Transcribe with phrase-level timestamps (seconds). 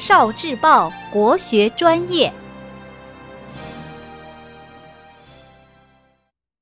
[0.00, 2.32] 少智报国学专业，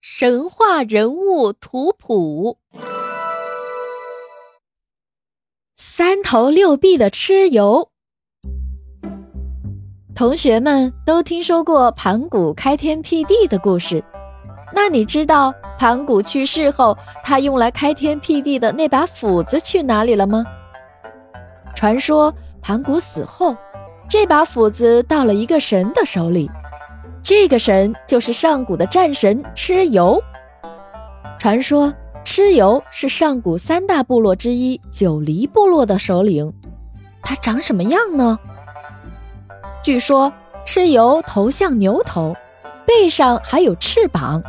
[0.00, 2.58] 神话人物图谱。
[5.76, 7.88] 三头六臂的蚩尤，
[10.16, 14.02] 同学们都听说过盘古开天辟地的故事。
[14.74, 20.44] 那你知道盘古去世后，他用来开天辟地的那把斧子去哪里了吗？
[21.72, 22.34] 传说。
[22.68, 23.56] 盘古死后，
[24.10, 26.50] 这把斧子到了一个神的手里，
[27.22, 30.22] 这个神就是上古的战神蚩尤。
[31.38, 31.90] 传说
[32.26, 36.52] 蚩尤是上古三大部落之一九黎部落的首领，
[37.22, 38.38] 他长什么样呢？
[39.82, 40.30] 据说
[40.66, 42.36] 蚩尤头像牛头，
[42.84, 44.42] 背上还有翅膀。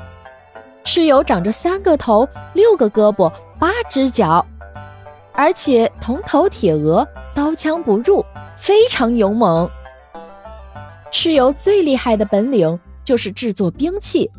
[0.84, 4.45] 蚩尤长着三个头、六个胳膊、八只脚。
[5.40, 8.26] 而且铜头铁额，刀枪不入，
[8.58, 9.70] 非常勇猛。
[11.14, 14.30] 蚩尤最厉害的本领就是制作兵器，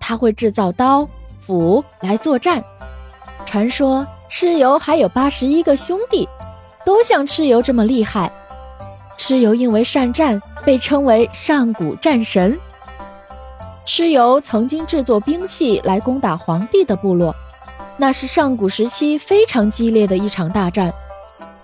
[0.00, 1.06] 他会制造刀
[1.38, 2.64] 斧来作战。
[3.44, 6.26] 传说蚩尤还有八十一个兄弟，
[6.86, 8.32] 都像蚩尤这么厉害。
[9.18, 12.58] 蚩尤因为善战，被称为上古战神。
[13.86, 17.36] 蚩尤曾经制作兵器来攻打黄帝的部落。
[17.96, 20.92] 那是上古时期非常激烈的一场大战，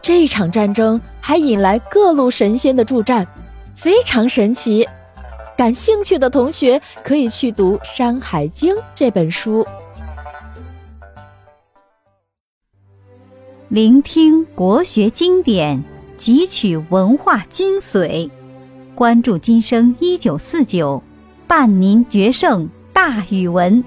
[0.00, 3.26] 这场战争还引来各路神仙的助战，
[3.74, 4.88] 非常神奇。
[5.56, 9.66] 感兴趣的同学可以去读《山海经》这本书，
[13.68, 15.84] 聆听国学经典，
[16.18, 18.30] 汲取文化精髓，
[18.94, 21.02] 关注今生一九四九，
[21.46, 23.84] 伴您决胜大语文。